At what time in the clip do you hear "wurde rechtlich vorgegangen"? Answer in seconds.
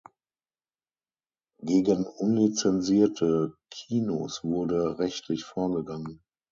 4.43-6.23